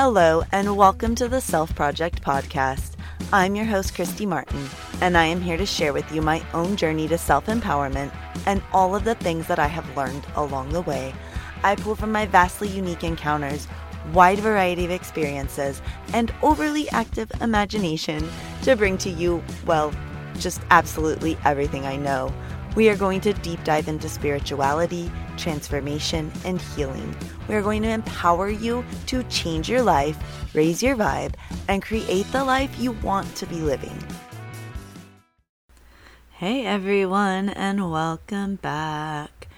[0.00, 2.92] Hello, and welcome to the Self Project Podcast.
[3.32, 4.64] I'm your host, Kristy Martin,
[5.00, 8.14] and I am here to share with you my own journey to self empowerment
[8.46, 11.12] and all of the things that I have learned along the way.
[11.64, 13.66] I pull from my vastly unique encounters,
[14.12, 18.30] wide variety of experiences, and overly active imagination
[18.62, 19.92] to bring to you, well,
[20.38, 22.32] just absolutely everything I know.
[22.78, 27.16] We are going to deep dive into spirituality, transformation, and healing.
[27.48, 30.16] We are going to empower you to change your life,
[30.54, 31.34] raise your vibe,
[31.66, 34.00] and create the life you want to be living.
[36.30, 39.48] Hey everyone, and welcome back.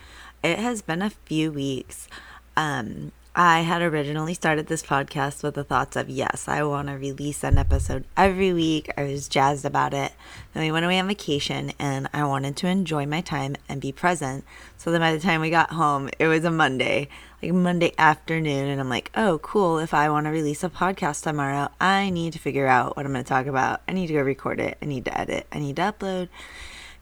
[0.42, 2.09] It has been a few weeks.
[2.56, 3.12] Um,
[3.42, 7.42] I had originally started this podcast with the thoughts of yes, I want to release
[7.42, 8.90] an episode every week.
[8.98, 10.12] I was jazzed about it.
[10.52, 13.92] Then we went away on vacation and I wanted to enjoy my time and be
[13.92, 14.45] present.
[14.76, 17.08] So then by the time we got home, it was a Monday,
[17.42, 18.68] like Monday afternoon.
[18.68, 19.78] And I'm like, oh, cool.
[19.78, 23.12] If I want to release a podcast tomorrow, I need to figure out what I'm
[23.12, 23.80] going to talk about.
[23.88, 24.76] I need to go record it.
[24.82, 25.46] I need to edit.
[25.50, 26.28] I need to upload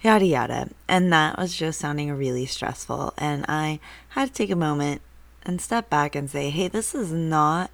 [0.03, 0.69] yada yada.
[0.87, 3.15] And that was just sounding really stressful.
[3.19, 5.03] And I had to take a moment
[5.45, 7.71] and step back and say, hey, this is not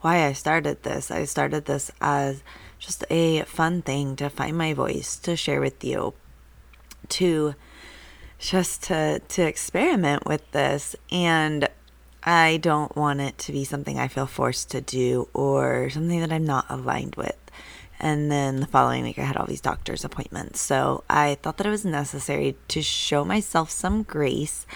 [0.00, 1.10] why I started this.
[1.10, 2.42] I started this as
[2.78, 6.14] just a fun thing to find my voice, to share with you,
[7.08, 7.54] to
[8.38, 11.68] just to to experiment with this and
[12.22, 16.32] I don't want it to be something I feel forced to do or something that
[16.32, 17.36] I'm not aligned with.
[18.00, 20.60] And then the following week, I had all these doctor's appointments.
[20.60, 24.66] So I thought that it was necessary to show myself some grace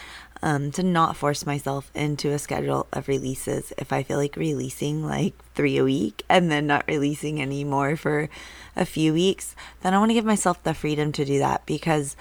[0.42, 5.04] um, to not force myself into a schedule of releases if I feel like releasing
[5.04, 8.28] like three a week and then not releasing anymore for
[8.76, 12.16] a few weeks, then I want to give myself the freedom to do that because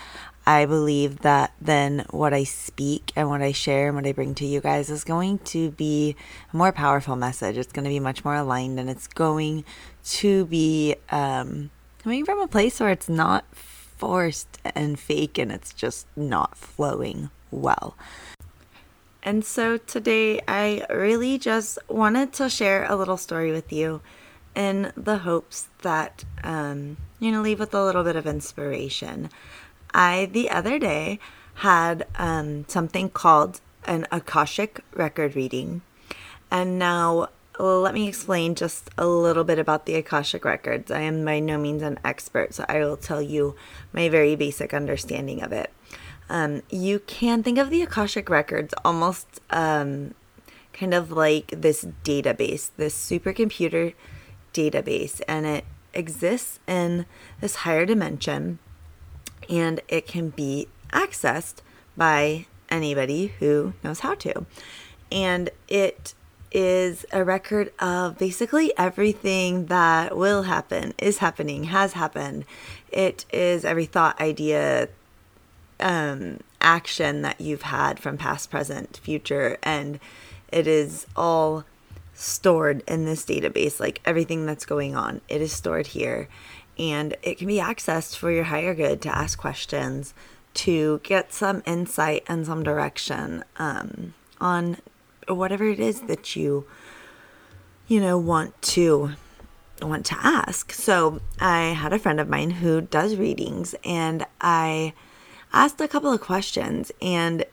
[0.46, 4.36] I believe that then what I speak and what I share and what I bring
[4.36, 6.16] to you guys is going to be
[6.52, 7.58] a more powerful message.
[7.58, 9.64] It's going to be much more aligned and it's going
[10.06, 11.70] to be um,
[12.04, 17.30] coming from a place where it's not forced and fake and it's just not flowing
[17.52, 17.96] well.
[19.22, 24.02] And so today I really just wanted to share a little story with you
[24.56, 29.30] in the hopes that um, you know leave with a little bit of inspiration.
[29.94, 31.20] I the other day
[31.56, 35.82] had um, something called an Akashic record reading,
[36.50, 37.30] and now
[37.60, 40.90] let me explain just a little bit about the Akashic records.
[40.90, 43.56] I am by no means an expert, so I will tell you
[43.92, 45.72] my very basic understanding of it.
[46.30, 50.14] Um, you can think of the Akashic Records almost um,
[50.74, 53.94] kind of like this database, this supercomputer
[54.54, 57.06] database, and it exists in
[57.42, 58.60] this higher dimension
[59.50, 61.56] and it can be accessed
[61.98, 64.46] by anybody who knows how to.
[65.12, 66.14] And it
[66.52, 72.46] is a record of basically everything that will happen, is happening, has happened.
[72.92, 74.90] It is every thought, idea,
[75.80, 80.00] um, action that you've had from past, present, future, and
[80.52, 81.64] it is all
[82.14, 83.80] stored in this database.
[83.80, 86.28] Like everything that's going on, it is stored here,
[86.78, 90.14] and it can be accessed for your higher good to ask questions,
[90.56, 94.78] to get some insight and some direction um, on
[95.28, 96.66] whatever it is that you,
[97.88, 99.12] you know, want to
[99.82, 100.74] want to ask.
[100.74, 104.94] So I had a friend of mine who does readings, and I
[105.54, 107.46] asked a couple of questions and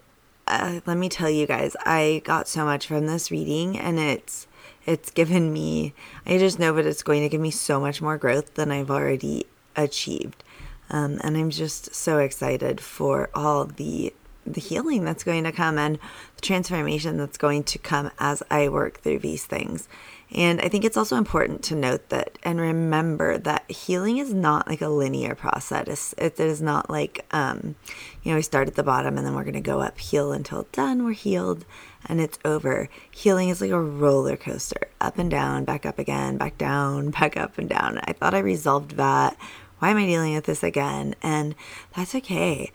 [0.47, 4.47] uh, let me tell you guys, I got so much from this reading and it's
[4.85, 5.93] it's given me
[6.25, 8.91] I just know that it's going to give me so much more growth than I've
[8.91, 10.45] already achieved.
[10.89, 14.15] Um, and I'm just so excited for all the
[14.47, 15.99] the healing that's going to come and
[16.37, 19.89] the transformation that's going to come as I work through these things.
[20.35, 24.67] And I think it's also important to note that and remember that healing is not
[24.67, 26.15] like a linear process.
[26.19, 27.77] It is not like, um,
[28.23, 30.33] you know, we start at the bottom and then we're going to go up, heal
[30.33, 31.65] until done, we're healed
[32.07, 32.89] and it's over.
[33.11, 37.37] Healing is like a roller coaster up and down, back up again, back down, back
[37.37, 38.01] up and down.
[38.05, 39.37] I thought I resolved that.
[39.79, 41.15] Why am I dealing with this again?
[41.23, 41.55] And
[41.95, 42.73] that's okay.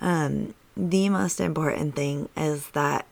[0.00, 3.06] Um, the most important thing is that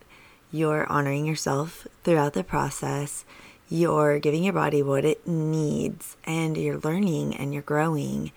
[0.51, 3.25] you're honoring yourself throughout the process
[3.73, 8.31] you're giving your body what it needs and you're learning and you're growing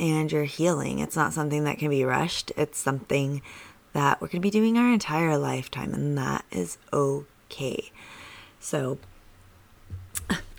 [0.00, 0.98] and you're healing.
[0.98, 2.50] It's not something that can be rushed.
[2.56, 3.42] It's something
[3.92, 7.92] that we're going to be doing our entire lifetime and that is okay.
[8.58, 8.98] So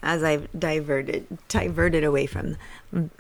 [0.02, 2.56] as I've diverted diverted away from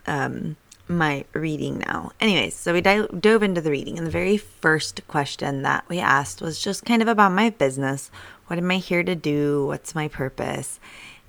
[0.07, 0.55] um,
[0.87, 2.11] my reading now.
[2.19, 5.99] Anyways, so we di- dove into the reading, and the very first question that we
[5.99, 8.11] asked was just kind of about my business.
[8.47, 9.67] What am I here to do?
[9.67, 10.79] What's my purpose?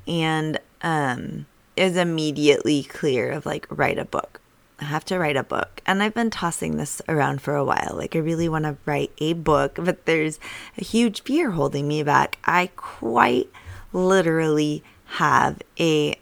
[0.06, 1.46] and um,
[1.76, 4.40] is immediately clear of like, write a book.
[4.80, 5.80] I have to write a book.
[5.86, 7.94] And I've been tossing this around for a while.
[7.94, 10.40] Like, I really want to write a book, but there's
[10.76, 12.38] a huge fear holding me back.
[12.44, 13.48] I quite
[13.92, 16.16] literally have a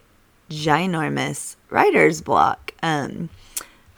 [0.53, 2.73] ginormous writer's block.
[2.83, 3.29] Um,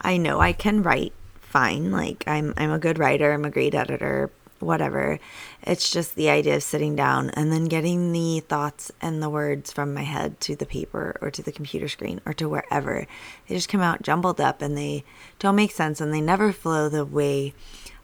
[0.00, 1.90] I know I can write fine.
[1.90, 4.30] Like I'm I'm a good writer, I'm a great editor,
[4.60, 5.18] whatever.
[5.62, 9.72] It's just the idea of sitting down and then getting the thoughts and the words
[9.72, 13.06] from my head to the paper or to the computer screen or to wherever.
[13.48, 15.04] They just come out jumbled up and they
[15.38, 17.54] don't make sense and they never flow the way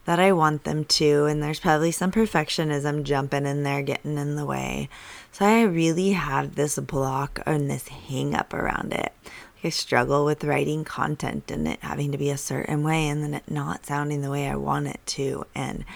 [0.05, 1.27] that I want them to.
[1.27, 4.89] And there's probably some perfectionism jumping in there, getting in the way.
[5.33, 9.13] So I really have this block and this hang up around it.
[9.25, 13.23] Like I struggle with writing content and it having to be a certain way and
[13.23, 15.47] then it not sounding the way I want it to.
[15.55, 15.87] And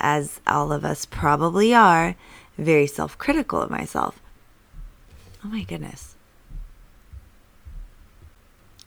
[0.00, 2.16] as all of us probably are,
[2.58, 4.20] very self critical of myself.
[5.44, 6.16] Oh my goodness.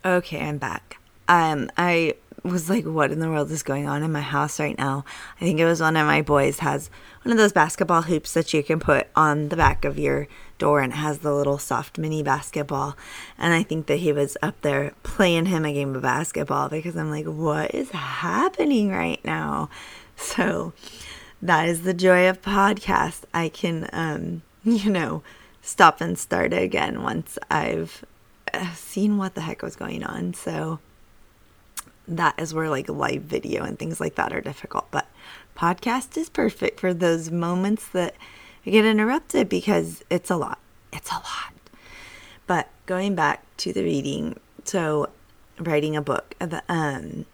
[0.04, 0.98] Okay, I'm back.
[1.30, 4.78] Um, I was like, what in the world is going on in my house right
[4.78, 5.04] now?
[5.38, 6.90] I think it was one of my boys has
[7.24, 10.80] one of those basketball hoops that you can put on the back of your door
[10.80, 12.96] and it has the little soft mini basketball.
[13.38, 16.96] And I think that he was up there playing him a game of basketball because
[16.96, 19.70] I'm like, what is happening right now?
[20.16, 20.74] So
[21.42, 23.24] that is the joy of podcast.
[23.34, 25.24] I can, um, you know,
[25.62, 28.06] stop and start again once I've
[28.54, 30.34] uh, seen what the heck was going on.
[30.34, 30.80] So
[32.08, 34.90] that is where like live video and things like that are difficult.
[34.92, 35.08] But
[35.56, 38.16] podcast is perfect for those moments that
[38.64, 40.60] get interrupted because it's a lot.
[40.94, 41.54] It's a lot.
[42.46, 45.10] But going back to the reading, so
[45.60, 47.26] writing a book, the um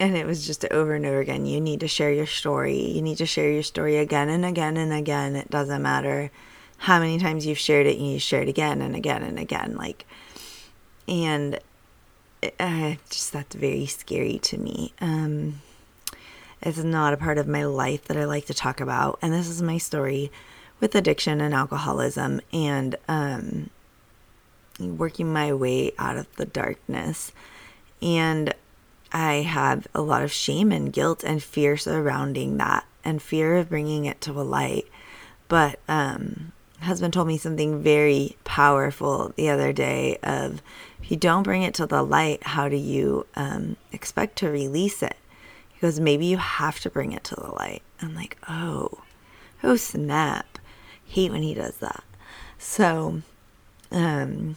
[0.00, 1.44] and it was just over and over again.
[1.44, 2.80] You need to share your story.
[2.80, 5.34] You need to share your story again and again and again.
[5.34, 6.30] It doesn't matter
[6.78, 9.74] how many times you've shared it, you share it again and again and again.
[9.76, 10.06] Like,
[11.08, 11.58] and
[12.58, 14.92] uh, just that's very scary to me.
[15.00, 15.60] Um,
[16.60, 19.48] it's not a part of my life that I like to talk about, and this
[19.48, 20.30] is my story
[20.80, 23.70] with addiction and alcoholism, and um,
[24.78, 27.32] working my way out of the darkness.
[28.00, 28.54] And
[29.12, 33.68] I have a lot of shame and guilt and fear surrounding that, and fear of
[33.68, 34.86] bringing it to a light.
[35.48, 40.62] But um, husband told me something very powerful the other day of
[41.02, 45.02] if you don't bring it to the light how do you um, expect to release
[45.02, 45.16] it?
[45.68, 47.82] He goes maybe you have to bring it to the light.
[48.00, 49.02] I'm like oh
[49.62, 50.58] oh snap.
[51.04, 52.04] Hate when he does that.
[52.58, 53.22] So
[53.90, 54.56] um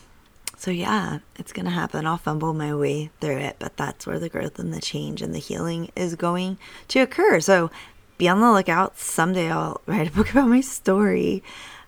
[0.57, 2.05] so yeah it's gonna happen.
[2.05, 5.33] I'll fumble my way through it but that's where the growth and the change and
[5.33, 6.59] the healing is going
[6.89, 7.39] to occur.
[7.39, 7.71] So
[8.17, 8.99] be on the lookout.
[8.99, 11.43] Someday i'll write a book about my story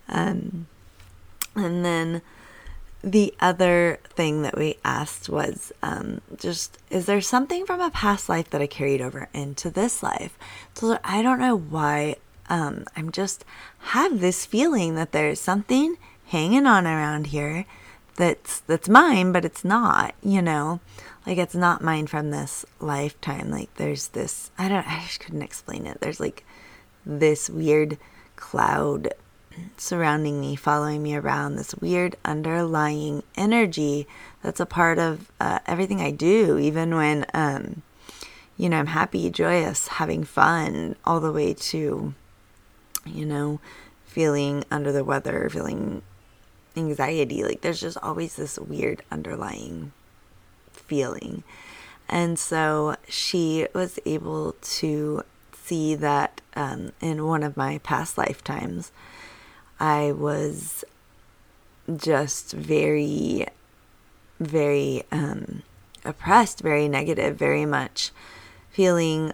[0.10, 0.68] um,
[1.56, 2.22] and then
[3.04, 8.30] the other thing that we asked was um, just, is there something from a past
[8.30, 10.38] life that I carried over into this life?
[10.74, 12.16] So I don't know why
[12.50, 13.44] um, I'm just
[13.80, 15.98] have this feeling that there's something
[16.28, 17.66] hanging on around here
[18.16, 20.14] that's that's mine, but it's not.
[20.22, 20.80] You know,
[21.26, 23.50] like it's not mine from this lifetime.
[23.50, 24.52] Like there's this.
[24.58, 24.88] I don't.
[24.88, 26.00] I just couldn't explain it.
[26.00, 26.46] There's like
[27.06, 27.98] this weird
[28.36, 29.10] cloud
[29.78, 34.08] surrounding me, following me around, this weird underlying energy
[34.42, 37.82] that's a part of uh, everything I do, even when, um,
[38.58, 42.14] you know, I'm happy, joyous, having fun, all the way to,
[43.06, 43.60] you know,
[44.06, 46.02] feeling under the weather, feeling
[46.76, 47.44] anxiety.
[47.44, 49.92] Like there's just always this weird underlying
[50.72, 51.44] feeling.
[52.10, 55.24] And so she was able to
[55.54, 58.92] see that um, in one of my past lifetimes
[59.84, 60.86] I was
[61.94, 63.46] just very,
[64.40, 65.64] very um,
[66.06, 68.12] oppressed, very negative, very much
[68.70, 69.34] feeling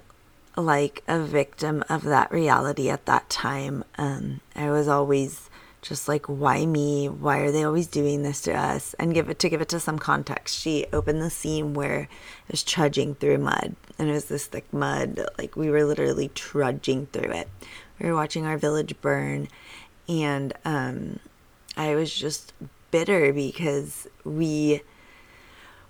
[0.57, 3.83] like a victim of that reality at that time.
[3.99, 5.51] Um, I was always
[5.83, 7.07] just like, why me?
[7.07, 8.95] Why are they always doing this to us?
[8.95, 10.59] And give it to give it to some context.
[10.59, 12.01] She opened the scene where
[12.47, 15.23] it was trudging through mud, and it was this thick mud.
[15.37, 17.49] Like we were literally trudging through it.
[17.99, 19.47] We were watching our village burn,
[20.09, 21.19] and um,
[21.77, 22.51] I was just
[22.89, 24.81] bitter because we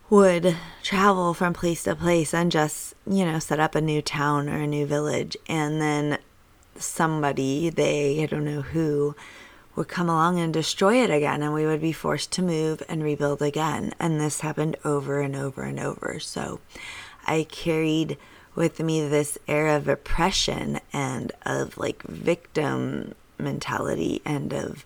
[0.10, 4.50] would travel from place to place and just, you know, set up a new town
[4.50, 5.38] or a new village.
[5.48, 6.18] And then
[6.76, 9.16] somebody, they, I don't know who,
[9.76, 11.42] would come along and destroy it again.
[11.42, 13.94] And we would be forced to move and rebuild again.
[14.00, 16.20] And this happened over and over and over.
[16.20, 16.60] So
[17.26, 18.18] I carried
[18.56, 24.86] with me this air of oppression and of like victim mentality and of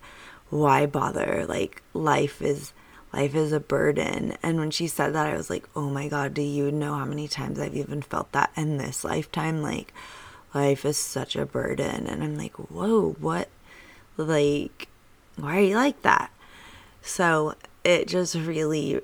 [0.50, 1.46] why bother?
[1.48, 2.74] Like life is
[3.14, 4.36] life is a burden.
[4.42, 7.06] And when she said that, I was like, oh my God, do you know how
[7.06, 9.62] many times I've even felt that in this lifetime?
[9.62, 9.94] Like,
[10.54, 12.08] life is such a burden.
[12.08, 13.50] And I'm like, whoa, what?
[14.18, 14.88] Like,
[15.36, 16.32] why are you like that?
[17.02, 19.00] So it just really,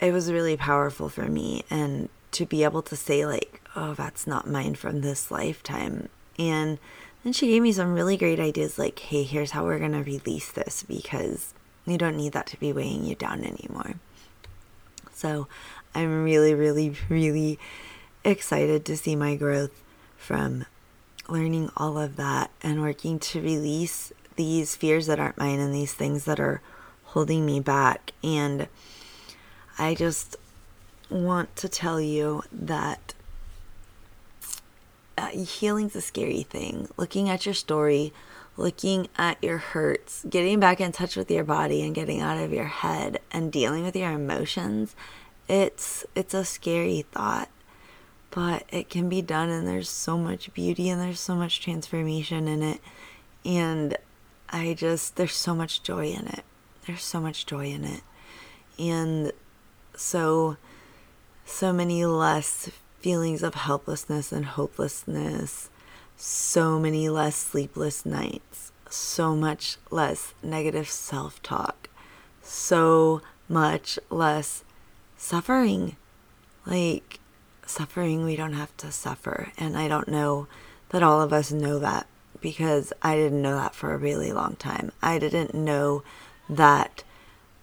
[0.00, 1.64] it was really powerful for me.
[1.70, 6.08] And to be able to say, like, oh, that's not mine from this lifetime.
[6.38, 6.78] And
[7.22, 10.02] then she gave me some really great ideas like, hey, here's how we're going to
[10.02, 11.54] release this because
[11.86, 13.94] you don't need that to be weighing you down anymore.
[15.12, 15.48] So
[15.94, 17.58] I'm really, really, really
[18.24, 19.82] excited to see my growth
[20.16, 20.66] from
[21.28, 25.94] learning all of that and working to release these fears that aren't mine and these
[25.94, 26.60] things that are
[27.04, 28.12] holding me back.
[28.22, 28.68] And
[29.78, 30.36] I just
[31.08, 33.14] want to tell you that
[35.16, 36.88] uh, healing's a scary thing.
[36.96, 38.12] Looking at your story,
[38.56, 42.52] looking at your hurts, getting back in touch with your body and getting out of
[42.52, 44.94] your head and dealing with your emotions,
[45.48, 47.48] it's it's a scary thought.
[48.30, 52.48] But it can be done and there's so much beauty and there's so much transformation
[52.48, 52.80] in it.
[53.44, 53.96] And
[54.50, 56.44] I just there's so much joy in it.
[56.86, 58.02] There's so much joy in it.
[58.78, 59.32] And
[59.96, 60.56] so
[61.46, 62.70] so many less
[63.06, 65.70] feelings of helplessness and hopelessness
[66.16, 71.88] so many less sleepless nights, so much less negative self talk,
[72.42, 74.64] so much less
[75.16, 75.94] suffering.
[76.66, 77.20] Like,
[77.64, 79.52] suffering, we don't have to suffer.
[79.56, 80.48] And I don't know
[80.88, 82.08] that all of us know that
[82.40, 84.90] because I didn't know that for a really long time.
[85.00, 86.02] I didn't know
[86.50, 87.04] that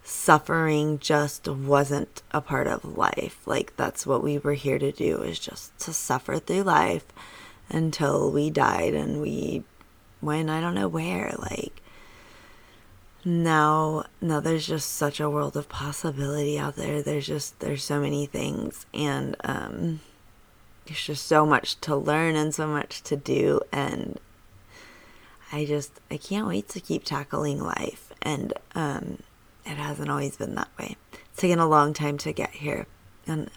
[0.04, 3.40] suffering just wasn't a part of life.
[3.46, 7.06] Like, that's what we were here to do, is just to suffer through life
[7.70, 9.64] until we died and we
[10.20, 11.80] went I don't know where like
[13.24, 18.00] now now there's just such a world of possibility out there there's just there's so
[18.00, 20.00] many things and um
[20.86, 24.18] there's just so much to learn and so much to do and
[25.52, 29.18] I just I can't wait to keep tackling life and um
[29.64, 30.96] it hasn't always been that way.
[31.12, 32.86] It's taken a long time to get here
[33.26, 33.50] and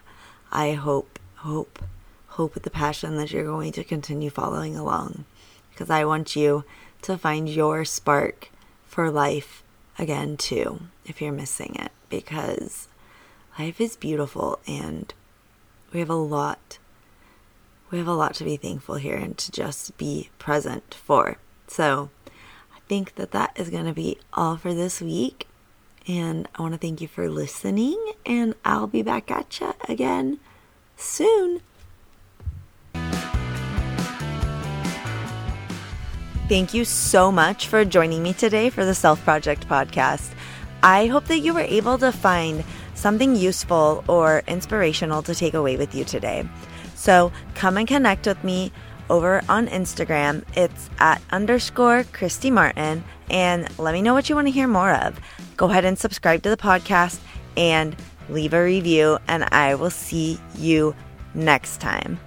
[0.52, 1.80] I hope hope
[2.28, 5.26] hope with the passion that you're going to continue following along
[5.72, 6.64] because I want you
[7.04, 8.50] to find your spark
[8.86, 9.64] for life
[10.00, 12.88] again, too, if you're missing it, because
[13.60, 15.14] life is beautiful and
[15.94, 16.80] we have a lot.
[17.92, 21.38] We have a lot to be thankful here and to just be present for.
[21.68, 22.10] So,
[22.76, 25.47] I think that that is going to be all for this week.
[26.08, 27.98] And I want to thank you for listening.
[28.26, 30.40] And I'll be back at you again
[30.96, 31.62] soon.
[36.48, 40.32] Thank you so much for joining me today for the Self Project podcast.
[40.82, 42.64] I hope that you were able to find
[42.96, 46.48] something useful or inspirational to take away with you today.
[46.96, 48.72] So come and connect with me
[49.10, 50.46] over on Instagram.
[50.56, 54.94] It's at underscore Kristy Martin and let me know what you want to hear more
[54.94, 55.20] of.
[55.58, 57.20] Go ahead and subscribe to the podcast
[57.58, 57.96] and
[58.30, 60.96] leave a review, and I will see you
[61.34, 62.20] next time.